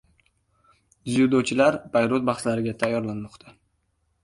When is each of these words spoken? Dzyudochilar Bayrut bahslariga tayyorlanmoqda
Dzyudochilar 1.09 1.77
Bayrut 1.97 2.27
bahslariga 2.33 2.77
tayyorlanmoqda 2.85 3.57